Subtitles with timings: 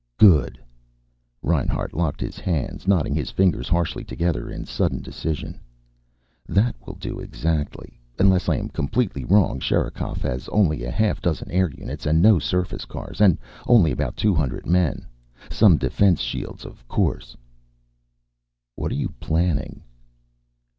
[0.17, 0.57] "Good."
[1.43, 5.59] Reinhart locked his hands, knotting his fingers harshly together in sudden decision.
[6.49, 7.99] "That will do exactly.
[8.17, 12.39] Unless I am completely wrong, Sherikov has only a half dozen air units and no
[12.39, 13.21] surface cars.
[13.21, 13.37] And
[13.67, 15.05] only about two hundred men.
[15.51, 17.37] Some defense shields, of course"
[18.75, 19.83] "What are you planning?"